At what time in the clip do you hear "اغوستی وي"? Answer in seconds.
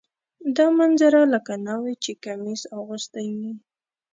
2.77-3.53